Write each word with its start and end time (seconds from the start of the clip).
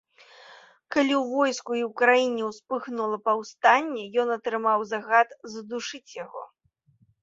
Калі 0.95 1.13
ў 1.17 1.19
войску 1.33 1.71
і 1.81 1.83
ў 1.89 1.91
краіне 2.01 2.41
ўспыхнула 2.49 3.21
паўстанне, 3.29 4.03
ён 4.27 4.35
атрымаў 4.41 4.79
загад 4.97 5.41
задушыць 5.57 6.07
яго. 6.23 6.43